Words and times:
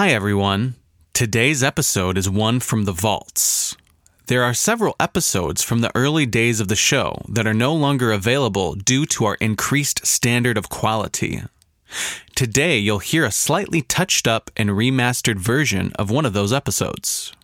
Hi, 0.00 0.12
everyone. 0.12 0.76
Today's 1.12 1.62
episode 1.62 2.16
is 2.16 2.30
one 2.30 2.60
from 2.60 2.86
the 2.86 2.92
vaults. 2.92 3.76
There 4.28 4.42
are 4.42 4.54
several 4.54 4.96
episodes 4.98 5.62
from 5.62 5.82
the 5.82 5.94
early 5.94 6.24
days 6.24 6.58
of 6.58 6.68
the 6.68 6.74
show 6.74 7.20
that 7.28 7.46
are 7.46 7.52
no 7.52 7.74
longer 7.74 8.10
available 8.10 8.74
due 8.76 9.04
to 9.04 9.26
our 9.26 9.34
increased 9.42 10.06
standard 10.06 10.56
of 10.56 10.70
quality. 10.70 11.42
Today, 12.34 12.78
you'll 12.78 13.00
hear 13.00 13.26
a 13.26 13.30
slightly 13.30 13.82
touched 13.82 14.26
up 14.26 14.50
and 14.56 14.70
remastered 14.70 15.36
version 15.36 15.92
of 15.96 16.10
one 16.10 16.24
of 16.24 16.32
those 16.32 16.50
episodes. 16.50 17.34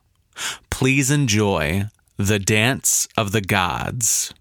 Please 0.70 1.10
enjoy 1.10 1.90
The 2.16 2.38
Dance 2.38 3.06
of 3.18 3.32
the 3.32 3.42
Gods. 3.42 4.32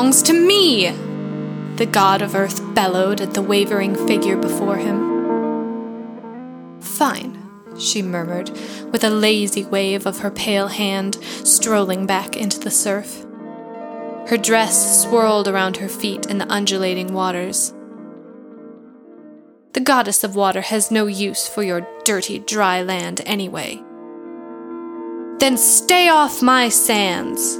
Belongs 0.00 0.22
to 0.22 0.32
me! 0.32 0.90
The 1.76 1.84
god 1.84 2.22
of 2.22 2.34
earth 2.34 2.74
bellowed 2.74 3.20
at 3.20 3.34
the 3.34 3.42
wavering 3.42 3.94
figure 4.06 4.38
before 4.38 4.78
him. 4.78 6.80
Fine, 6.80 7.36
she 7.78 8.00
murmured, 8.00 8.48
with 8.92 9.04
a 9.04 9.10
lazy 9.10 9.62
wave 9.62 10.06
of 10.06 10.20
her 10.20 10.30
pale 10.30 10.68
hand, 10.68 11.18
strolling 11.44 12.06
back 12.06 12.34
into 12.34 12.58
the 12.58 12.70
surf. 12.70 13.26
Her 14.28 14.38
dress 14.38 15.02
swirled 15.02 15.46
around 15.46 15.76
her 15.76 15.88
feet 15.88 16.24
in 16.24 16.38
the 16.38 16.50
undulating 16.50 17.12
waters. 17.12 17.74
The 19.74 19.80
goddess 19.80 20.24
of 20.24 20.34
water 20.34 20.62
has 20.62 20.90
no 20.90 21.08
use 21.08 21.46
for 21.46 21.62
your 21.62 21.86
dirty, 22.04 22.38
dry 22.38 22.82
land 22.82 23.20
anyway. 23.26 23.82
Then 25.40 25.58
stay 25.58 26.08
off 26.08 26.40
my 26.40 26.70
sands! 26.70 27.58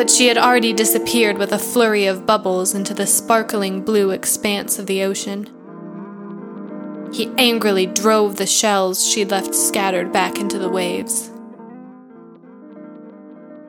But 0.00 0.08
she 0.08 0.28
had 0.28 0.38
already 0.38 0.72
disappeared 0.72 1.36
with 1.36 1.52
a 1.52 1.58
flurry 1.58 2.06
of 2.06 2.24
bubbles 2.24 2.72
into 2.72 2.94
the 2.94 3.06
sparkling 3.06 3.82
blue 3.82 4.12
expanse 4.12 4.78
of 4.78 4.86
the 4.86 5.02
ocean. 5.02 5.46
He 7.12 7.30
angrily 7.36 7.84
drove 7.84 8.36
the 8.36 8.46
shells 8.46 9.06
she'd 9.06 9.30
left 9.30 9.54
scattered 9.54 10.10
back 10.10 10.38
into 10.38 10.58
the 10.58 10.70
waves. 10.70 11.30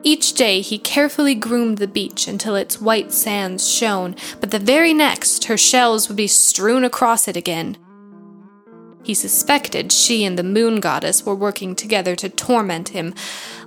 Each 0.02 0.32
day 0.32 0.62
he 0.62 0.78
carefully 0.78 1.34
groomed 1.34 1.76
the 1.76 1.86
beach 1.86 2.26
until 2.26 2.56
its 2.56 2.80
white 2.80 3.12
sands 3.12 3.70
shone, 3.70 4.16
but 4.40 4.52
the 4.52 4.58
very 4.58 4.94
next 4.94 5.44
her 5.44 5.58
shells 5.58 6.08
would 6.08 6.16
be 6.16 6.28
strewn 6.28 6.82
across 6.82 7.28
it 7.28 7.36
again. 7.36 7.76
He 9.02 9.14
suspected 9.14 9.90
she 9.90 10.24
and 10.24 10.38
the 10.38 10.44
moon 10.44 10.78
goddess 10.78 11.26
were 11.26 11.34
working 11.34 11.74
together 11.74 12.14
to 12.16 12.28
torment 12.28 12.90
him, 12.90 13.14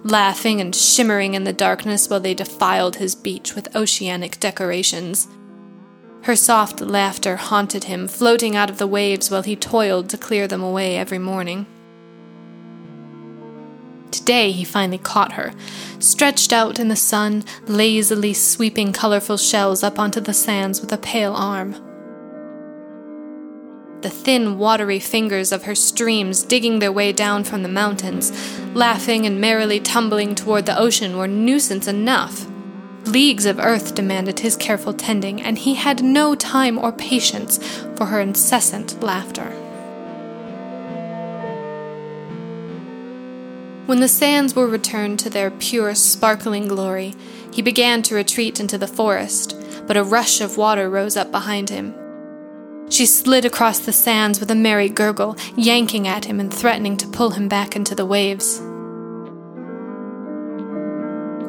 laughing 0.04 0.62
and 0.62 0.74
shimmering 0.74 1.34
in 1.34 1.44
the 1.44 1.54
darkness 1.54 2.10
while 2.10 2.22
they 2.22 2.34
defiled 2.34 2.96
his 2.96 3.16
beach 3.16 3.54
with 3.54 3.76
oceanic 3.76 4.40
decorations. 4.40 5.28
Her 6.22 6.36
soft 6.36 6.80
laughter 6.80 7.36
haunted 7.36 7.84
him, 7.84 8.08
floating 8.08 8.56
out 8.56 8.70
of 8.70 8.78
the 8.78 8.88
waves 8.88 9.30
while 9.30 9.44
he 9.44 9.56
toiled 9.56 10.10
to 10.10 10.18
clear 10.18 10.48
them 10.48 10.64
away 10.64 10.96
every 10.98 11.20
morning. 11.20 11.66
Today 14.10 14.54
he 14.54 14.64
finally 14.64 14.98
caught 14.98 15.34
her, 15.34 15.54
stretched 16.00 16.54
out 16.54 16.80
in 16.80 16.88
the 16.88 16.96
sun, 16.96 17.44
lazily 17.68 18.34
sweeping 18.34 18.94
colorful 18.94 19.38
shells 19.38 19.84
up 19.84 20.00
onto 20.00 20.22
the 20.22 20.34
sands 20.34 20.80
with 20.80 20.94
a 20.94 20.98
pale 20.98 21.34
arm 21.34 21.85
the 24.06 24.12
thin, 24.12 24.60
watery 24.60 25.00
fingers 25.00 25.52
of 25.52 25.64
her 25.64 25.74
streams 25.74 26.44
digging 26.44 26.78
their 26.78 26.92
way 26.92 27.12
down 27.12 27.44
from 27.44 27.64
the 27.64 27.68
mountains, 27.68 28.32
laughing 28.76 29.26
and 29.26 29.42
merrily 29.42 29.80
tumbling 29.80 30.36
toward 30.36 30.68
the 30.68 30.78
ocean 30.78 31.18
were 31.18 31.28
nuisance 31.28 31.88
enough. 31.88 32.46
Leagues 33.06 33.48
of 33.48 33.58
earth 33.58 33.96
demanded 33.96 34.42
his 34.42 34.56
careful 34.56 34.94
tending, 34.94 35.42
and 35.42 35.58
he 35.58 35.74
had 35.74 36.04
no 36.04 36.36
time 36.36 36.78
or 36.78 36.92
patience 36.92 37.58
for 37.96 38.06
her 38.06 38.22
incessant 38.22 39.02
laughter. 39.02 39.50
When 43.88 44.02
the 44.02 44.08
sands 44.08 44.56
were 44.56 44.68
returned 44.68 45.18
to 45.22 45.32
their 45.32 45.50
pure, 45.50 45.96
sparkling 45.96 46.68
glory, 46.68 47.16
he 47.52 47.64
began 47.64 48.04
to 48.04 48.14
retreat 48.14 48.60
into 48.60 48.78
the 48.78 48.86
forest, 48.86 49.60
but 49.88 49.98
a 49.98 50.04
rush 50.04 50.42
of 50.42 50.58
water 50.58 50.92
rose 50.92 51.18
up 51.18 51.32
behind 51.32 51.72
him. 51.72 51.96
She 52.90 53.06
slid 53.06 53.46
across 53.46 53.80
the 53.80 53.92
sands 53.92 54.40
with 54.40 54.52
a 54.52 54.56
merry 54.56 54.90
gurgle, 54.90 55.36
yanking 55.56 56.08
at 56.08 56.26
him 56.26 56.40
and 56.40 56.54
threatening 56.54 56.98
to 56.98 57.08
pull 57.08 57.32
him 57.32 57.48
back 57.48 57.76
into 57.76 57.96
the 57.96 58.06
waves. 58.06 58.62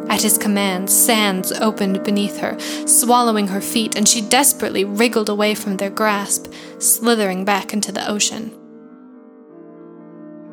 At 0.08 0.22
his 0.22 0.38
command, 0.38 0.88
sands 0.88 1.52
opened 1.52 2.02
beneath 2.02 2.38
her, 2.38 2.58
swallowing 2.86 3.48
her 3.48 3.60
feet, 3.60 3.96
and 3.96 4.08
she 4.08 4.22
desperately 4.22 4.84
wriggled 4.84 5.28
away 5.28 5.54
from 5.54 5.76
their 5.76 5.90
grasp, 5.90 6.52
slithering 6.78 7.44
back 7.44 7.72
into 7.72 7.92
the 7.92 8.08
ocean. 8.08 8.50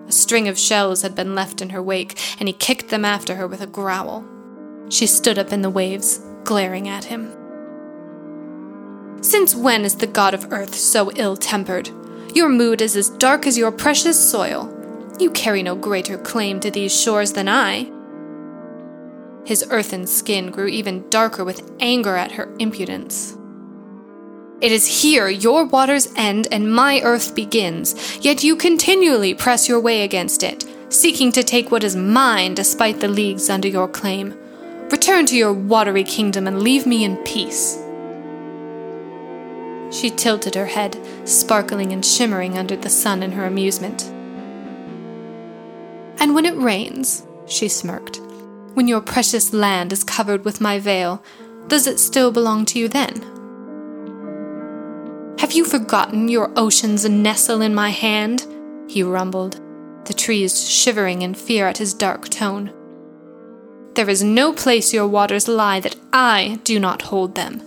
A 0.07 0.11
string 0.11 0.49
of 0.49 0.59
shells 0.59 1.01
had 1.01 1.15
been 1.15 1.33
left 1.33 1.61
in 1.61 1.69
her 1.69 1.81
wake, 1.81 2.19
and 2.39 2.49
he 2.49 2.53
kicked 2.53 2.89
them 2.89 3.05
after 3.05 3.35
her 3.35 3.47
with 3.47 3.61
a 3.61 3.67
growl. 3.67 4.25
She 4.89 5.07
stood 5.07 5.39
up 5.39 5.53
in 5.53 5.61
the 5.61 5.69
waves, 5.69 6.19
glaring 6.43 6.89
at 6.89 7.05
him. 7.05 7.31
Since 9.23 9.55
when 9.55 9.85
is 9.85 9.95
the 9.95 10.05
god 10.05 10.33
of 10.33 10.51
earth 10.51 10.75
so 10.75 11.09
ill 11.13 11.37
tempered? 11.37 11.89
Your 12.35 12.49
mood 12.49 12.81
is 12.81 12.97
as 12.97 13.09
dark 13.09 13.47
as 13.47 13.57
your 13.57 13.71
precious 13.71 14.19
soil. 14.19 14.69
You 15.17 15.31
carry 15.31 15.63
no 15.63 15.75
greater 15.75 16.17
claim 16.17 16.59
to 16.59 16.69
these 16.69 16.93
shores 16.93 17.31
than 17.31 17.47
I. 17.47 17.89
His 19.45 19.65
earthen 19.69 20.07
skin 20.07 20.51
grew 20.51 20.67
even 20.67 21.09
darker 21.09 21.45
with 21.45 21.71
anger 21.79 22.17
at 22.17 22.33
her 22.33 22.53
impudence. 22.59 23.37
It 24.59 24.73
is 24.73 25.01
here 25.01 25.29
your 25.29 25.65
waters 25.67 26.11
end 26.17 26.49
and 26.51 26.73
my 26.73 26.99
earth 27.01 27.33
begins, 27.33 28.17
yet 28.19 28.43
you 28.43 28.57
continually 28.57 29.33
press 29.33 29.69
your 29.69 29.79
way 29.79 30.03
against 30.03 30.43
it, 30.43 30.65
seeking 30.89 31.31
to 31.31 31.43
take 31.43 31.71
what 31.71 31.85
is 31.85 31.95
mine 31.95 32.55
despite 32.55 32.99
the 32.99 33.07
leagues 33.07 33.49
under 33.49 33.69
your 33.69 33.87
claim. 33.87 34.37
Return 34.91 35.25
to 35.27 35.37
your 35.37 35.53
watery 35.53 36.03
kingdom 36.03 36.45
and 36.45 36.61
leave 36.61 36.85
me 36.85 37.05
in 37.05 37.15
peace. 37.23 37.82
She 39.93 40.09
tilted 40.09 40.55
her 40.55 40.65
head, 40.65 40.97
sparkling 41.23 41.93
and 41.93 42.03
shimmering 42.03 42.57
under 42.57 42.75
the 42.75 42.89
sun 42.89 43.21
in 43.21 43.31
her 43.33 43.45
amusement. 43.45 44.05
And 46.19 46.33
when 46.33 46.45
it 46.45 46.57
rains, 46.57 47.27
she 47.45 47.67
smirked, 47.67 48.19
when 48.73 48.87
your 48.87 49.01
precious 49.01 49.53
land 49.53 49.93
is 49.93 50.03
covered 50.03 50.45
with 50.45 50.59
my 50.59 50.79
veil, 50.79 51.23
does 51.67 51.85
it 51.85 51.99
still 51.99 52.31
belong 52.31 52.65
to 52.65 52.79
you 52.79 52.87
then? 52.87 53.21
Have 55.37 55.51
you 55.51 55.63
forgotten 55.63 56.27
your 56.27 56.51
oceans 56.55 57.07
nestle 57.07 57.61
in 57.61 57.75
my 57.75 57.91
hand? 57.91 58.47
He 58.87 59.03
rumbled, 59.03 59.61
the 60.05 60.13
trees 60.13 60.67
shivering 60.67 61.21
in 61.21 61.35
fear 61.35 61.67
at 61.67 61.77
his 61.77 61.93
dark 61.93 62.29
tone. 62.29 62.73
There 63.93 64.09
is 64.09 64.23
no 64.23 64.53
place 64.53 64.91
your 64.91 65.07
waters 65.07 65.47
lie 65.47 65.79
that 65.81 65.97
I 66.11 66.59
do 66.63 66.79
not 66.79 67.03
hold 67.03 67.35
them. 67.35 67.61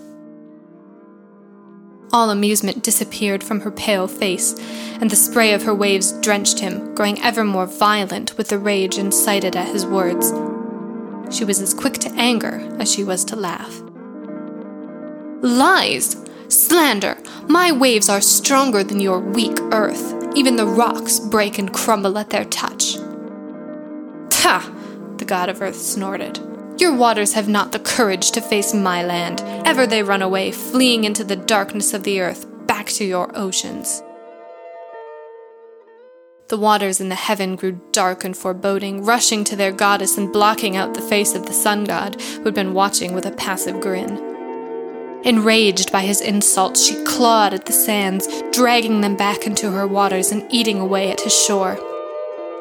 All 2.13 2.31
amusement 2.31 2.83
disappeared 2.83 3.43
from 3.43 3.61
her 3.61 3.71
pale 3.71 4.07
face, 4.07 4.55
and 5.01 5.11
the 5.11 5.17
spray 5.17 5.53
of 5.53 5.65
her 5.65 5.75
waves 5.75 6.13
drenched 6.21 6.61
him, 6.61 6.95
growing 6.95 7.21
ever 7.21 7.45
more 7.45 7.67
violent 7.67 8.37
with 8.39 8.49
the 8.49 8.59
rage 8.59 8.97
incited 8.97 9.57
at 9.57 9.69
his 9.69 9.85
words. 9.85 10.33
She 11.37 11.45
was 11.45 11.61
as 11.61 11.75
quick 11.75 11.95
to 11.95 12.13
anger 12.13 12.61
as 12.79 12.91
she 12.91 13.03
was 13.03 13.25
to 13.27 13.37
laugh. 13.37 13.83
Lies! 15.43 16.17
Slander! 16.49 17.19
My 17.49 17.73
waves 17.73 18.09
are 18.09 18.21
stronger 18.21 18.85
than 18.85 19.01
your 19.01 19.19
weak 19.19 19.59
earth. 19.73 20.15
Even 20.37 20.57
the 20.57 20.67
rocks 20.67 21.19
break 21.19 21.59
and 21.59 21.73
crumble 21.73 22.19
at 22.19 22.31
their 22.31 22.45
touch. 22.45 22.95
Ta! 24.31 24.73
The 25.17 25.25
god 25.25 25.49
of 25.49 25.61
earth 25.61 25.77
snorted. 25.77 26.39
Your 26.79 26.95
waters 26.95 27.33
have 27.33 27.49
not 27.49 27.73
the 27.73 27.79
courage 27.79 28.33
to 28.33 28.43
face 28.43 28.75
my 28.75 29.03
land. 29.03 29.41
Ever 29.67 29.87
they 29.87 30.03
run 30.03 30.21
away, 30.21 30.53
fleeing 30.53 31.05
into 31.05 31.25
the 31.25 31.35
darkness 31.35 31.95
of 31.95 32.03
the 32.03 32.21
earth, 32.21 32.47
back 32.67 32.89
to 32.89 33.05
your 33.05 33.31
oceans. 33.35 34.03
The 36.49 36.59
waters 36.59 37.01
in 37.01 37.09
the 37.09 37.15
heaven 37.15 37.57
grew 37.57 37.81
dark 37.93 38.25
and 38.25 38.37
foreboding, 38.37 39.05
rushing 39.05 39.43
to 39.45 39.57
their 39.57 39.73
goddess 39.73 40.19
and 40.19 40.31
blocking 40.31 40.77
out 40.77 40.93
the 40.93 41.01
face 41.01 41.35
of 41.35 41.47
the 41.47 41.55
sun 41.55 41.85
god, 41.85 42.21
who 42.21 42.45
had 42.45 42.55
been 42.55 42.75
watching 42.75 43.15
with 43.15 43.25
a 43.25 43.33
passive 43.33 43.81
grin. 43.81 44.19
Enraged 45.25 45.91
by 45.91 46.03
his 46.03 46.21
insults, 46.21 46.87
she 46.87 47.03
clawed 47.05 47.55
at 47.55 47.65
the 47.65 47.73
sands, 47.73 48.29
dragging 48.53 49.01
them 49.01 49.17
back 49.17 49.47
into 49.47 49.71
her 49.71 49.87
waters 49.87 50.31
and 50.31 50.47
eating 50.51 50.79
away 50.79 51.11
at 51.11 51.23
his 51.23 51.37
shore. 51.37 51.79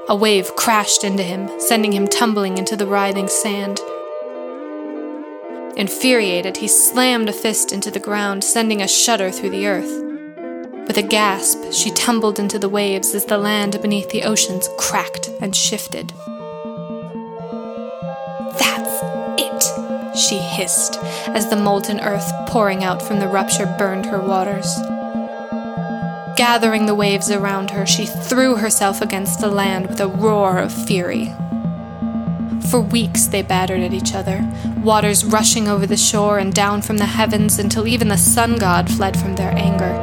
A 0.07 0.15
wave 0.15 0.56
crashed 0.56 1.03
into 1.03 1.21
him, 1.21 1.50
sending 1.59 1.91
him 1.91 2.07
tumbling 2.07 2.57
into 2.57 2.77
the 2.77 2.88
writhing 2.88 3.27
sand. 3.27 3.81
Infuriated, 5.75 6.57
he 6.57 6.69
slammed 6.69 7.27
a 7.27 7.33
fist 7.33 7.74
into 7.74 7.92
the 7.92 8.00
ground, 8.00 8.45
sending 8.45 8.81
a 8.81 8.88
shudder 8.88 9.30
through 9.30 9.50
the 9.50 9.68
earth. 9.68 10.04
With 10.88 10.98
a 10.98 11.01
gasp, 11.01 11.74
she 11.74 11.92
tumbled 11.92 12.39
into 12.39 12.57
the 12.57 12.69
waves 12.69 13.13
as 13.13 13.25
the 13.25 13.38
land 13.38 13.81
beneath 13.81 14.10
the 14.10 14.24
oceans 14.24 14.69
cracked 14.77 15.30
and 15.42 15.54
shifted. 15.54 16.13
That's 18.57 19.01
it, 19.38 20.18
she 20.18 20.38
hissed 20.38 20.98
as 21.27 21.50
the 21.50 21.57
molten 21.57 22.00
earth 22.00 22.31
pouring 22.48 22.86
out 22.86 23.01
from 23.01 23.19
the 23.19 23.27
rupture 23.27 23.66
burned 23.77 24.06
her 24.06 24.22
waters. 24.22 24.74
Gathering 26.38 26.86
the 26.86 26.95
waves 26.95 27.30
around 27.30 27.72
her, 27.72 27.86
she 27.86 28.06
threw 28.06 28.56
herself 28.56 29.01
against 29.01 29.42
the 29.42 29.50
land 29.50 29.88
with 29.88 30.00
a 30.00 30.07
roar 30.07 30.57
of 30.57 30.72
fury. 30.72 31.33
For 32.69 32.81
weeks 32.81 33.27
they 33.27 33.41
battered 33.41 33.81
at 33.81 33.94
each 33.94 34.13
other, 34.13 34.45
waters 34.83 35.23
rushing 35.23 35.67
over 35.69 35.85
the 35.85 35.95
shore 35.95 36.39
and 36.39 36.53
down 36.53 36.81
from 36.81 36.97
the 36.97 37.06
heavens 37.06 37.57
until 37.57 37.88
even 37.88 38.09
the 38.09 38.17
sun 38.17 38.57
god 38.57 38.91
fled 38.91 39.17
from 39.17 39.35
their 39.35 39.51
anger. 39.51 39.94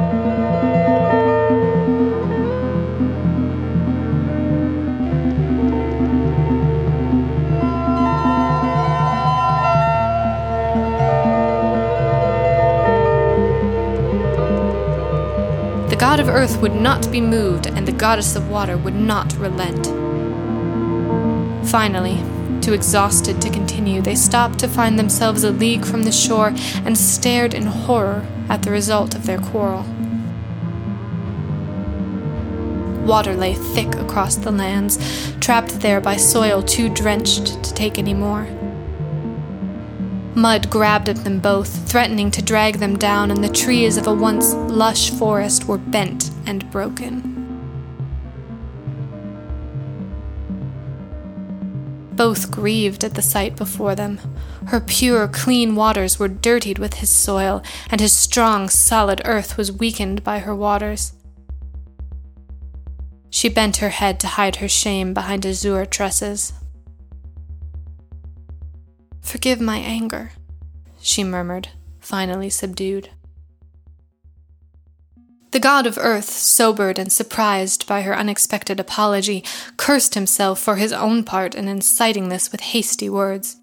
The 15.89 15.95
god 15.99 16.19
of 16.19 16.27
earth 16.27 16.59
would 16.61 16.73
not 16.73 17.11
be 17.11 17.21
moved, 17.21 17.67
and 17.67 17.87
the 17.87 17.91
goddess 17.91 18.35
of 18.35 18.49
water 18.49 18.77
would 18.77 18.95
not 18.95 19.35
relent. 19.37 19.87
Finally, 21.67 22.23
too 22.63 22.73
exhausted 22.73 23.41
to 23.41 23.49
continue, 23.49 24.01
they 24.01 24.15
stopped 24.15 24.57
to 24.59 24.67
find 24.69 24.97
themselves 24.97 25.43
a 25.43 25.51
league 25.51 25.85
from 25.85 26.03
the 26.03 26.11
shore 26.11 26.53
and 26.85 26.97
stared 26.97 27.53
in 27.53 27.63
horror 27.63 28.25
at 28.47 28.63
the 28.63 28.71
result 28.71 29.13
of 29.13 29.25
their 29.25 29.39
quarrel. 29.39 29.83
Water 33.05 33.35
lay 33.35 33.53
thick 33.53 33.93
across 33.95 34.37
the 34.37 34.51
lands, 34.51 34.97
trapped 35.41 35.81
there 35.81 35.99
by 35.99 36.15
soil 36.15 36.63
too 36.63 36.87
drenched 36.87 37.61
to 37.63 37.73
take 37.73 37.99
any 37.99 38.13
more. 38.13 38.47
Mud 40.33 40.69
grabbed 40.69 41.09
at 41.09 41.17
them 41.25 41.39
both, 41.39 41.87
threatening 41.89 42.31
to 42.31 42.41
drag 42.41 42.77
them 42.77 42.97
down, 42.97 43.29
and 43.29 43.43
the 43.43 43.49
trees 43.49 43.97
of 43.97 44.07
a 44.07 44.13
once 44.13 44.53
lush 44.53 45.11
forest 45.11 45.65
were 45.65 45.77
bent 45.77 46.31
and 46.45 46.71
broken. 46.71 47.42
Both 52.15 52.51
grieved 52.51 53.03
at 53.03 53.15
the 53.15 53.21
sight 53.21 53.55
before 53.55 53.95
them. 53.95 54.19
Her 54.67 54.79
pure, 54.79 55.27
clean 55.27 55.75
waters 55.75 56.19
were 56.19 56.27
dirtied 56.27 56.77
with 56.77 56.95
his 56.95 57.09
soil, 57.09 57.63
and 57.89 57.99
his 57.99 58.15
strong, 58.15 58.69
solid 58.69 59.21
earth 59.25 59.57
was 59.57 59.71
weakened 59.71 60.23
by 60.23 60.39
her 60.39 60.55
waters. 60.55 61.13
She 63.29 63.49
bent 63.49 63.77
her 63.77 63.89
head 63.89 64.19
to 64.19 64.27
hide 64.27 64.57
her 64.57 64.69
shame 64.69 65.13
behind 65.13 65.43
azure 65.43 65.87
tresses. 65.87 66.53
Forgive 69.21 69.59
my 69.59 69.77
anger, 69.77 70.33
she 71.01 71.23
murmured, 71.23 71.69
finally 71.99 72.51
subdued. 72.51 73.09
The 75.51 75.59
god 75.59 75.85
of 75.85 75.99
earth, 76.01 76.29
sobered 76.29 76.97
and 76.97 77.11
surprised 77.11 77.85
by 77.85 78.01
her 78.01 78.17
unexpected 78.17 78.79
apology, 78.79 79.43
cursed 79.77 80.15
himself 80.15 80.59
for 80.59 80.77
his 80.77 80.91
own 80.91 81.23
part 81.23 81.53
in 81.53 81.67
inciting 81.67 82.29
this 82.29 82.51
with 82.51 82.61
hasty 82.61 83.07
words. 83.07 83.57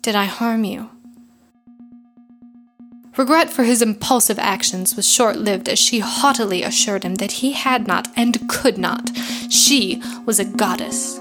Did 0.00 0.14
I 0.14 0.24
harm 0.24 0.64
you? 0.64 0.90
Regret 3.16 3.50
for 3.50 3.64
his 3.64 3.82
impulsive 3.82 4.38
actions 4.38 4.94
was 4.94 5.10
short 5.10 5.36
lived 5.36 5.68
as 5.68 5.78
she 5.78 6.00
haughtily 6.00 6.62
assured 6.62 7.02
him 7.02 7.16
that 7.16 7.32
he 7.32 7.52
had 7.52 7.86
not 7.86 8.08
and 8.16 8.48
could 8.48 8.78
not. 8.78 9.10
She 9.50 10.02
was 10.24 10.38
a 10.38 10.44
goddess, 10.44 11.18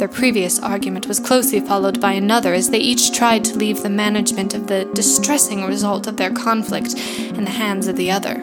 their 0.00 0.08
previous 0.08 0.58
argument 0.58 1.06
was 1.06 1.20
closely 1.20 1.60
followed 1.60 2.00
by 2.00 2.12
another 2.12 2.54
as 2.54 2.70
they 2.70 2.78
each 2.78 3.12
tried 3.12 3.44
to 3.44 3.56
leave 3.56 3.82
the 3.82 3.90
management 3.90 4.54
of 4.54 4.66
the 4.66 4.86
distressing 4.94 5.66
result 5.66 6.06
of 6.06 6.16
their 6.16 6.32
conflict 6.32 6.94
in 7.18 7.44
the 7.44 7.50
hands 7.50 7.86
of 7.86 7.96
the 7.96 8.10
other. 8.10 8.42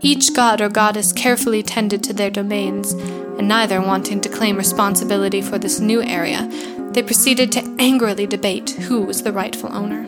Each 0.00 0.32
god 0.32 0.60
or 0.60 0.68
goddess 0.68 1.12
carefully 1.12 1.62
tended 1.62 2.04
to 2.04 2.12
their 2.12 2.30
domains, 2.30 2.92
and 2.92 3.48
neither 3.48 3.80
wanting 3.80 4.20
to 4.20 4.28
claim 4.28 4.56
responsibility 4.56 5.42
for 5.42 5.58
this 5.58 5.80
new 5.80 6.00
area, 6.02 6.48
they 6.92 7.02
proceeded 7.02 7.50
to 7.52 7.76
angrily 7.80 8.28
debate 8.28 8.70
who 8.70 9.02
was 9.02 9.24
the 9.24 9.32
rightful 9.32 9.72
owner. 9.74 10.06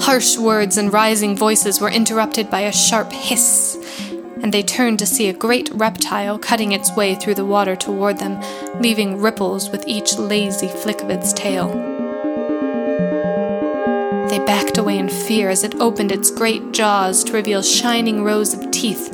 Harsh 0.00 0.38
words 0.38 0.78
and 0.78 0.92
rising 0.92 1.36
voices 1.36 1.80
were 1.80 1.90
interrupted 1.90 2.48
by 2.48 2.60
a 2.60 2.72
sharp 2.72 3.12
hiss 3.12 3.76
and 4.42 4.52
they 4.52 4.62
turned 4.62 4.98
to 4.98 5.06
see 5.06 5.28
a 5.28 5.32
great 5.32 5.70
reptile 5.72 6.38
cutting 6.38 6.72
its 6.72 6.94
way 6.94 7.14
through 7.14 7.34
the 7.34 7.44
water 7.44 7.74
toward 7.76 8.18
them, 8.18 8.40
leaving 8.80 9.20
ripples 9.20 9.70
with 9.70 9.86
each 9.86 10.16
lazy 10.18 10.68
flick 10.68 11.00
of 11.02 11.10
its 11.10 11.32
tail. 11.32 11.68
They 14.28 14.38
backed 14.40 14.76
away 14.76 14.98
in 14.98 15.08
fear 15.08 15.48
as 15.48 15.64
it 15.64 15.76
opened 15.76 16.12
its 16.12 16.30
great 16.30 16.72
jaws 16.72 17.24
to 17.24 17.32
reveal 17.32 17.62
shining 17.62 18.24
rows 18.24 18.52
of 18.52 18.70
teeth, 18.70 19.10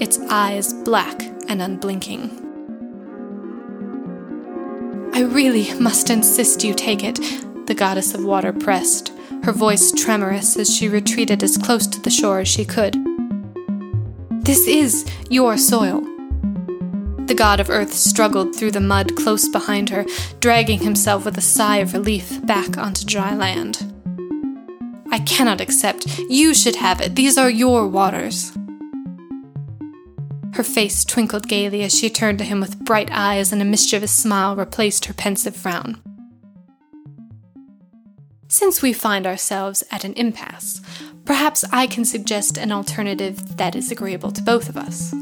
its 0.00 0.18
eyes 0.28 0.72
black 0.72 1.22
and 1.48 1.62
unblinking. 1.62 2.44
I 5.14 5.22
really 5.22 5.72
must 5.80 6.10
insist 6.10 6.62
you 6.62 6.74
take 6.74 7.02
it, 7.02 7.18
the 7.66 7.74
goddess 7.74 8.14
of 8.14 8.24
water 8.24 8.52
pressed, 8.52 9.12
her 9.44 9.52
voice 9.52 9.92
tremorous 9.92 10.56
as 10.56 10.74
she 10.74 10.88
retreated 10.88 11.42
as 11.42 11.56
close 11.56 11.86
to 11.86 12.00
the 12.00 12.10
shore 12.10 12.40
as 12.40 12.48
she 12.48 12.64
could. 12.64 13.07
This 14.48 14.66
is 14.66 15.04
your 15.28 15.58
soil. 15.58 16.00
The 17.26 17.34
god 17.36 17.60
of 17.60 17.68
earth 17.68 17.92
struggled 17.92 18.56
through 18.56 18.70
the 18.70 18.80
mud 18.80 19.14
close 19.14 19.46
behind 19.46 19.90
her, 19.90 20.06
dragging 20.40 20.78
himself 20.78 21.26
with 21.26 21.36
a 21.36 21.42
sigh 21.42 21.76
of 21.80 21.92
relief 21.92 22.40
back 22.46 22.78
onto 22.78 23.04
dry 23.04 23.34
land. 23.34 23.92
I 25.10 25.18
cannot 25.18 25.60
accept. 25.60 26.18
You 26.30 26.54
should 26.54 26.76
have 26.76 27.02
it. 27.02 27.14
These 27.14 27.36
are 27.36 27.50
your 27.50 27.86
waters. 27.86 28.56
Her 30.54 30.64
face 30.64 31.04
twinkled 31.04 31.46
gaily 31.46 31.82
as 31.82 31.94
she 31.94 32.08
turned 32.08 32.38
to 32.38 32.44
him 32.44 32.58
with 32.58 32.82
bright 32.82 33.10
eyes, 33.12 33.52
and 33.52 33.60
a 33.60 33.66
mischievous 33.66 34.12
smile 34.12 34.56
replaced 34.56 35.04
her 35.04 35.12
pensive 35.12 35.56
frown. 35.56 36.00
Since 38.48 38.80
we 38.80 38.94
find 38.94 39.26
ourselves 39.26 39.84
at 39.90 40.04
an 40.04 40.14
impasse, 40.14 40.80
perhaps 41.28 41.62
I 41.70 41.86
can 41.86 42.06
suggest 42.06 42.56
an 42.56 42.72
alternative 42.72 43.58
that 43.58 43.76
is 43.76 43.90
agreeable 43.90 44.30
to 44.30 44.40
both 44.40 44.70
of 44.70 44.78
us. 44.78 45.12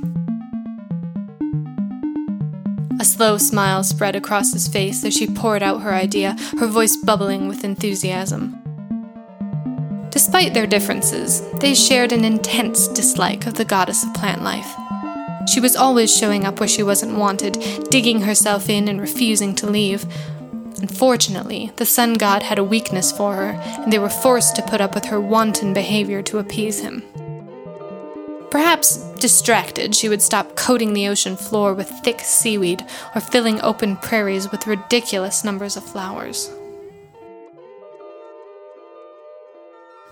A 3.00 3.04
slow 3.04 3.38
smile 3.38 3.82
spread 3.82 4.14
across 4.14 4.52
his 4.52 4.68
face 4.68 5.04
as 5.04 5.14
she 5.14 5.26
poured 5.26 5.64
out 5.64 5.82
her 5.82 5.92
idea, 5.92 6.36
her 6.60 6.68
voice 6.68 6.96
bubbling 6.96 7.48
with 7.48 7.64
enthusiasm. 7.64 8.56
Despite 10.10 10.54
their 10.54 10.68
differences, 10.68 11.42
they 11.58 11.74
shared 11.74 12.12
an 12.12 12.24
intense 12.24 12.86
dislike 12.86 13.44
of 13.44 13.54
the 13.54 13.64
goddess 13.64 14.04
of 14.04 14.14
plant 14.14 14.44
life. 14.44 14.76
She 15.48 15.58
was 15.58 15.74
always 15.74 16.16
showing 16.16 16.44
up 16.44 16.60
where 16.60 16.68
she 16.68 16.84
wasn't 16.84 17.18
wanted, 17.18 17.58
digging 17.90 18.20
herself 18.20 18.70
in 18.70 18.86
and 18.86 19.00
refusing 19.00 19.56
to 19.56 19.68
leave, 19.68 20.06
Unfortunately, 20.88 21.72
the 21.76 21.84
sun 21.84 22.14
god 22.14 22.44
had 22.44 22.58
a 22.58 22.64
weakness 22.64 23.10
for 23.10 23.34
her, 23.34 23.60
and 23.82 23.92
they 23.92 23.98
were 23.98 24.08
forced 24.08 24.54
to 24.54 24.62
put 24.62 24.80
up 24.80 24.94
with 24.94 25.06
her 25.06 25.20
wanton 25.20 25.74
behavior 25.74 26.22
to 26.22 26.38
appease 26.38 26.78
him. 26.78 27.02
Perhaps 28.52 28.98
distracted, 29.14 29.96
she 29.96 30.08
would 30.08 30.22
stop 30.22 30.54
coating 30.54 30.92
the 30.92 31.08
ocean 31.08 31.36
floor 31.36 31.74
with 31.74 31.90
thick 32.04 32.20
seaweed 32.20 32.86
or 33.16 33.20
filling 33.20 33.60
open 33.62 33.96
prairies 33.96 34.52
with 34.52 34.68
ridiculous 34.68 35.42
numbers 35.42 35.76
of 35.76 35.82
flowers. 35.82 36.52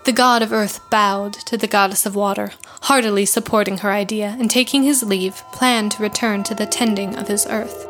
The 0.06 0.12
god 0.12 0.42
of 0.42 0.52
earth 0.52 0.80
bowed 0.90 1.34
to 1.46 1.56
the 1.56 1.68
goddess 1.68 2.04
of 2.04 2.16
water, 2.16 2.50
heartily 2.82 3.26
supporting 3.26 3.78
her 3.78 3.92
idea, 3.92 4.36
and 4.40 4.50
taking 4.50 4.82
his 4.82 5.04
leave, 5.04 5.36
planned 5.52 5.92
to 5.92 6.02
return 6.02 6.42
to 6.42 6.54
the 6.54 6.66
tending 6.66 7.14
of 7.14 7.28
his 7.28 7.46
earth. 7.46 7.88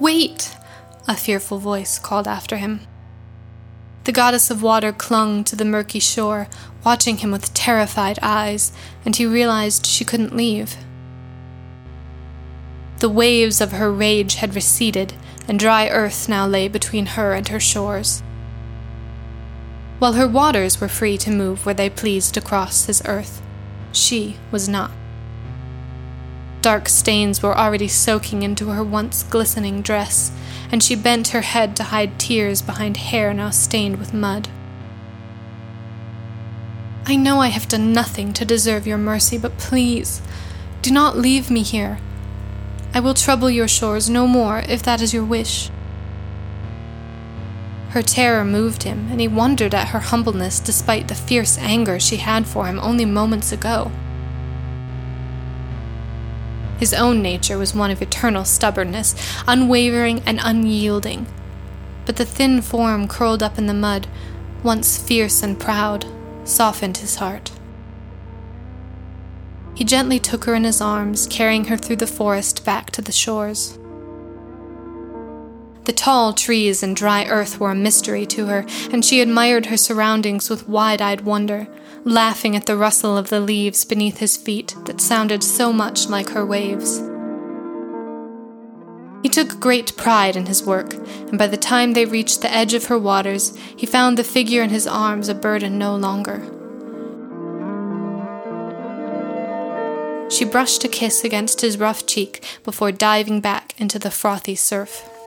Wait! 0.00 0.56
A 1.06 1.14
fearful 1.14 1.58
voice 1.58 1.98
called 1.98 2.26
after 2.26 2.56
him. 2.56 2.80
The 4.04 4.12
goddess 4.12 4.50
of 4.50 4.62
water 4.62 4.92
clung 4.92 5.44
to 5.44 5.54
the 5.54 5.64
murky 5.64 6.00
shore, 6.00 6.48
watching 6.82 7.18
him 7.18 7.30
with 7.30 7.52
terrified 7.52 8.18
eyes, 8.22 8.72
and 9.04 9.14
he 9.14 9.26
realized 9.26 9.84
she 9.84 10.06
couldn't 10.06 10.34
leave. 10.34 10.74
The 13.00 13.10
waves 13.10 13.60
of 13.60 13.72
her 13.72 13.92
rage 13.92 14.36
had 14.36 14.54
receded, 14.54 15.12
and 15.46 15.58
dry 15.58 15.88
earth 15.88 16.30
now 16.30 16.46
lay 16.46 16.66
between 16.66 17.04
her 17.04 17.34
and 17.34 17.48
her 17.48 17.60
shores. 17.60 18.22
While 19.98 20.14
her 20.14 20.26
waters 20.26 20.80
were 20.80 20.88
free 20.88 21.18
to 21.18 21.30
move 21.30 21.66
where 21.66 21.74
they 21.74 21.90
pleased 21.90 22.38
across 22.38 22.86
his 22.86 23.02
earth, 23.04 23.42
she 23.92 24.36
was 24.50 24.66
not. 24.66 24.92
Dark 26.62 26.90
stains 26.90 27.42
were 27.42 27.56
already 27.56 27.88
soaking 27.88 28.42
into 28.42 28.68
her 28.68 28.84
once 28.84 29.22
glistening 29.22 29.80
dress, 29.80 30.30
and 30.70 30.82
she 30.82 30.94
bent 30.94 31.28
her 31.28 31.40
head 31.40 31.74
to 31.76 31.84
hide 31.84 32.18
tears 32.18 32.60
behind 32.60 32.98
hair 32.98 33.32
now 33.32 33.48
stained 33.48 33.98
with 33.98 34.12
mud. 34.12 34.48
I 37.06 37.16
know 37.16 37.40
I 37.40 37.48
have 37.48 37.66
done 37.66 37.92
nothing 37.92 38.34
to 38.34 38.44
deserve 38.44 38.86
your 38.86 38.98
mercy, 38.98 39.38
but 39.38 39.56
please, 39.56 40.20
do 40.82 40.90
not 40.90 41.16
leave 41.16 41.50
me 41.50 41.62
here. 41.62 41.98
I 42.92 43.00
will 43.00 43.14
trouble 43.14 43.50
your 43.50 43.68
shores 43.68 44.10
no 44.10 44.26
more 44.26 44.58
if 44.68 44.82
that 44.82 45.00
is 45.00 45.14
your 45.14 45.24
wish. 45.24 45.70
Her 47.90 48.02
terror 48.02 48.44
moved 48.44 48.82
him, 48.82 49.08
and 49.10 49.20
he 49.20 49.28
wondered 49.28 49.74
at 49.74 49.88
her 49.88 49.98
humbleness 49.98 50.60
despite 50.60 51.08
the 51.08 51.14
fierce 51.14 51.56
anger 51.58 51.98
she 51.98 52.18
had 52.18 52.46
for 52.46 52.66
him 52.66 52.78
only 52.78 53.06
moments 53.06 53.50
ago. 53.50 53.90
His 56.80 56.94
own 56.94 57.20
nature 57.20 57.58
was 57.58 57.74
one 57.74 57.90
of 57.90 58.00
eternal 58.00 58.46
stubbornness, 58.46 59.14
unwavering 59.46 60.22
and 60.24 60.40
unyielding. 60.42 61.26
But 62.06 62.16
the 62.16 62.24
thin 62.24 62.62
form 62.62 63.06
curled 63.06 63.42
up 63.42 63.58
in 63.58 63.66
the 63.66 63.74
mud, 63.74 64.06
once 64.62 64.96
fierce 64.96 65.42
and 65.42 65.60
proud, 65.60 66.06
softened 66.44 66.96
his 66.96 67.16
heart. 67.16 67.52
He 69.74 69.84
gently 69.84 70.18
took 70.18 70.44
her 70.44 70.54
in 70.54 70.64
his 70.64 70.80
arms, 70.80 71.26
carrying 71.26 71.66
her 71.66 71.76
through 71.76 71.96
the 71.96 72.06
forest 72.06 72.64
back 72.64 72.90
to 72.92 73.02
the 73.02 73.12
shores. 73.12 73.78
The 75.84 75.92
tall 75.92 76.32
trees 76.32 76.82
and 76.82 76.96
dry 76.96 77.26
earth 77.26 77.60
were 77.60 77.72
a 77.72 77.74
mystery 77.74 78.24
to 78.26 78.46
her, 78.46 78.64
and 78.90 79.04
she 79.04 79.20
admired 79.20 79.66
her 79.66 79.76
surroundings 79.76 80.48
with 80.48 80.68
wide 80.68 81.02
eyed 81.02 81.22
wonder, 81.22 81.68
laughing 82.04 82.56
at 82.56 82.66
the 82.66 82.76
rustle 82.76 83.16
of 83.16 83.28
the 83.28 83.40
leaves 83.40 83.84
beneath 83.84 84.18
his 84.18 84.36
feet 84.36 84.74
that 84.86 85.00
sounded 85.00 85.42
so 85.42 85.72
much 85.72 86.08
like 86.08 86.30
her 86.30 86.44
waves. 86.46 87.00
He 89.22 89.28
took 89.28 89.60
great 89.60 89.96
pride 89.98 90.34
in 90.34 90.46
his 90.46 90.64
work, 90.64 90.94
and 90.94 91.38
by 91.38 91.46
the 91.46 91.58
time 91.58 91.92
they 91.92 92.06
reached 92.06 92.40
the 92.40 92.52
edge 92.52 92.72
of 92.72 92.86
her 92.86 92.98
waters, 92.98 93.54
he 93.76 93.84
found 93.84 94.16
the 94.16 94.24
figure 94.24 94.62
in 94.62 94.70
his 94.70 94.86
arms 94.86 95.28
a 95.28 95.34
burden 95.34 95.76
no 95.78 95.94
longer. 95.94 96.40
She 100.30 100.44
brushed 100.44 100.84
a 100.84 100.88
kiss 100.88 101.22
against 101.22 101.60
his 101.60 101.78
rough 101.78 102.06
cheek 102.06 102.42
before 102.64 102.92
diving 102.92 103.40
back 103.40 103.74
into 103.78 103.98
the 103.98 104.10
frothy 104.10 104.54
surf. 104.54 105.19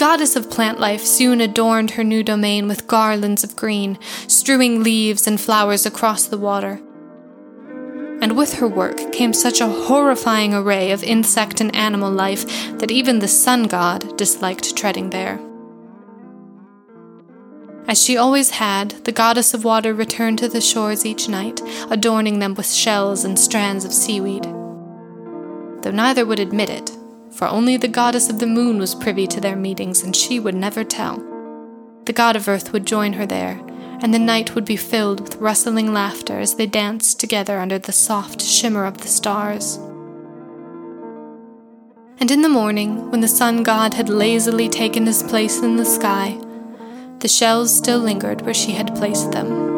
Goddess 0.00 0.34
of 0.34 0.50
plant 0.50 0.80
life 0.80 1.04
soon 1.04 1.42
adorned 1.42 1.90
her 1.90 2.02
new 2.02 2.22
domain 2.22 2.66
with 2.66 2.86
garlands 2.86 3.44
of 3.44 3.54
green, 3.54 3.98
strewing 4.28 4.82
leaves 4.82 5.26
and 5.26 5.38
flowers 5.38 5.84
across 5.84 6.24
the 6.24 6.38
water. 6.38 6.80
And 8.22 8.34
with 8.34 8.54
her 8.54 8.66
work 8.66 9.12
came 9.12 9.34
such 9.34 9.60
a 9.60 9.68
horrifying 9.68 10.54
array 10.54 10.90
of 10.92 11.04
insect 11.04 11.60
and 11.60 11.76
animal 11.76 12.10
life 12.10 12.46
that 12.78 12.90
even 12.90 13.18
the 13.18 13.28
sun 13.28 13.64
god 13.64 14.16
disliked 14.16 14.74
treading 14.74 15.10
there. 15.10 15.38
As 17.86 18.02
she 18.02 18.16
always 18.16 18.48
had, 18.48 18.92
the 19.04 19.12
goddess 19.12 19.52
of 19.52 19.64
water 19.64 19.92
returned 19.92 20.38
to 20.38 20.48
the 20.48 20.62
shores 20.62 21.04
each 21.04 21.28
night, 21.28 21.60
adorning 21.90 22.38
them 22.38 22.54
with 22.54 22.72
shells 22.72 23.22
and 23.22 23.38
strands 23.38 23.84
of 23.84 23.92
seaweed. 23.92 24.44
Though 25.82 25.92
neither 25.92 26.24
would 26.24 26.38
admit 26.38 26.70
it, 26.70 26.90
for 27.40 27.48
only 27.48 27.78
the 27.78 27.88
goddess 27.88 28.28
of 28.28 28.38
the 28.38 28.46
moon 28.46 28.78
was 28.78 28.94
privy 28.94 29.26
to 29.26 29.40
their 29.40 29.56
meetings, 29.56 30.02
and 30.02 30.14
she 30.14 30.38
would 30.38 30.54
never 30.54 30.84
tell. 30.84 31.16
The 32.04 32.12
god 32.12 32.36
of 32.36 32.46
earth 32.46 32.70
would 32.74 32.86
join 32.86 33.14
her 33.14 33.24
there, 33.24 33.58
and 34.02 34.12
the 34.12 34.18
night 34.18 34.54
would 34.54 34.66
be 34.66 34.76
filled 34.76 35.22
with 35.22 35.36
rustling 35.36 35.94
laughter 35.94 36.38
as 36.38 36.56
they 36.56 36.66
danced 36.66 37.18
together 37.18 37.58
under 37.58 37.78
the 37.78 37.92
soft 37.92 38.42
shimmer 38.42 38.84
of 38.84 38.98
the 38.98 39.08
stars. 39.08 39.76
And 42.18 42.30
in 42.30 42.42
the 42.42 42.50
morning, 42.50 43.10
when 43.10 43.22
the 43.22 43.26
sun 43.26 43.62
god 43.62 43.94
had 43.94 44.10
lazily 44.10 44.68
taken 44.68 45.06
his 45.06 45.22
place 45.22 45.62
in 45.62 45.76
the 45.76 45.86
sky, 45.86 46.38
the 47.20 47.28
shells 47.28 47.74
still 47.74 48.00
lingered 48.00 48.42
where 48.42 48.52
she 48.52 48.72
had 48.72 48.94
placed 48.96 49.32
them. 49.32 49.69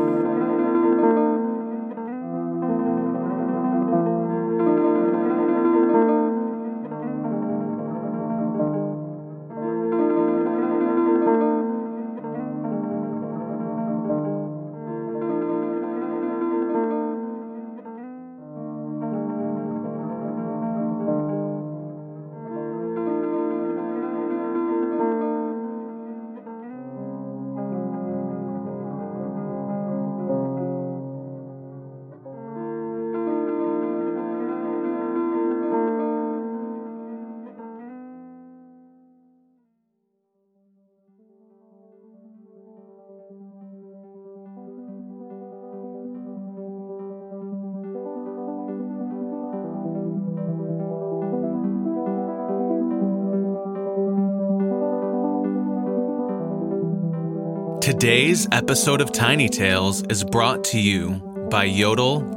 Today's 57.83 58.47
episode 58.53 59.01
of 59.01 59.11
Tiny 59.11 59.49
Tales 59.49 60.05
is 60.05 60.23
brought 60.23 60.63
to 60.67 60.79
you 60.79 61.15
by 61.51 61.69
Yodal.io. 61.69 62.31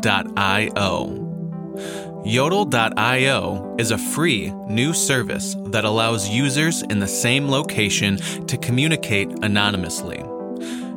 Yodal.io 2.26 3.76
is 3.78 3.92
a 3.92 3.98
free 4.00 4.52
new 4.68 4.92
service 4.92 5.56
that 5.66 5.86
allows 5.86 6.28
users 6.28 6.82
in 6.82 6.98
the 6.98 7.08
same 7.08 7.48
location 7.48 8.18
to 8.48 8.58
communicate 8.58 9.30
anonymously. 9.44 10.18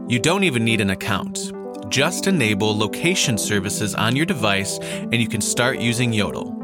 You 0.08 0.18
don't 0.18 0.44
even 0.44 0.64
need 0.64 0.80
an 0.80 0.88
account. 0.88 1.52
Just 1.90 2.26
enable 2.26 2.74
location 2.74 3.36
services 3.36 3.94
on 3.94 4.16
your 4.16 4.24
device 4.24 4.78
and 4.78 5.16
you 5.16 5.28
can 5.28 5.42
start 5.42 5.78
using 5.78 6.10
Yodal. 6.10 6.54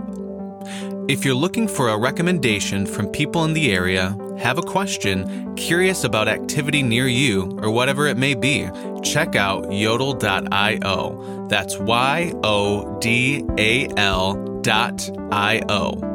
If 1.11 1.23
you're 1.23 1.35
looking 1.35 1.69
for 1.69 1.91
a 1.91 1.99
recommendation 1.99 2.87
from 2.87 3.09
people 3.09 3.45
in 3.45 3.53
the 3.53 3.73
area, 3.73 4.17
have 4.39 4.59
a 4.59 4.63
question, 4.63 5.55
curious 5.57 6.05
about 6.05 6.29
activity 6.29 6.83
near 6.83 7.07
you, 7.07 7.59
or 7.63 7.71
whatever 7.71 8.07
it 8.07 8.17
may 8.17 8.35
be, 8.35 8.69
check 9.03 9.37
out 9.37 9.65
yodal.io. 9.65 11.47
That's 11.49 11.79
Y 11.79 12.33
O 12.43 12.99
D 13.01 13.45
A 13.59 13.89
L 13.97 14.61
dot 14.63 15.09
I 15.31 15.63
O. 15.69 16.11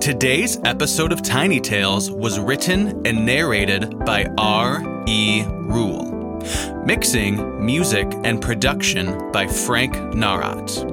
Today's 0.00 0.58
episode 0.64 1.12
of 1.12 1.22
Tiny 1.22 1.60
Tales 1.60 2.10
was 2.10 2.40
written 2.40 3.06
and 3.06 3.24
narrated 3.24 4.00
by 4.00 4.26
R. 4.36 4.82
E. 5.06 5.44
Rule. 5.46 6.40
Mixing, 6.84 7.64
music, 7.64 8.12
and 8.24 8.42
production 8.42 9.30
by 9.30 9.46
Frank 9.46 9.94
Narat. 9.94 10.91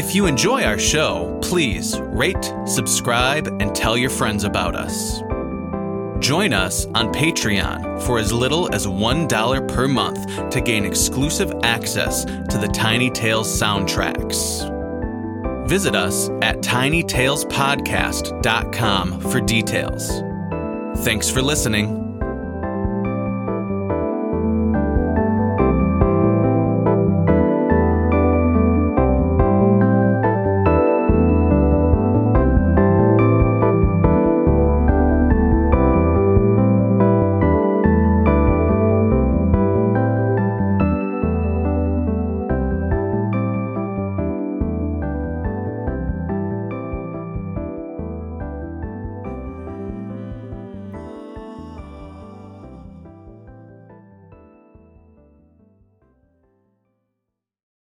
If 0.00 0.14
you 0.14 0.24
enjoy 0.24 0.62
our 0.62 0.78
show, 0.78 1.38
please 1.42 2.00
rate, 2.00 2.54
subscribe, 2.64 3.48
and 3.60 3.74
tell 3.74 3.98
your 3.98 4.08
friends 4.08 4.44
about 4.44 4.74
us. 4.74 5.18
Join 6.24 6.54
us 6.54 6.86
on 6.94 7.12
Patreon 7.12 8.02
for 8.04 8.18
as 8.18 8.32
little 8.32 8.74
as 8.74 8.86
$1 8.86 9.68
per 9.68 9.86
month 9.86 10.50
to 10.52 10.60
gain 10.62 10.86
exclusive 10.86 11.52
access 11.64 12.24
to 12.24 12.56
the 12.58 12.70
Tiny 12.72 13.10
Tales 13.10 13.46
soundtracks. 13.46 14.66
Visit 15.68 15.94
us 15.94 16.30
at 16.40 16.62
tinytalespodcast.com 16.62 19.20
for 19.20 19.40
details. 19.42 20.10
Thanks 21.04 21.28
for 21.28 21.42
listening. 21.42 22.09